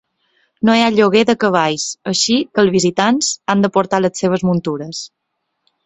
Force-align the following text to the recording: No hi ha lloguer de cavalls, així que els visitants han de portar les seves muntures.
No 0.69 0.77
hi 0.77 0.79
ha 0.85 0.93
lloguer 0.95 1.21
de 1.31 1.35
cavalls, 1.43 1.85
així 2.13 2.39
que 2.55 2.65
els 2.65 2.73
visitants 2.79 3.33
han 3.55 3.65
de 3.67 3.73
portar 3.79 4.05
les 4.07 4.25
seves 4.27 4.51
muntures. 4.53 5.09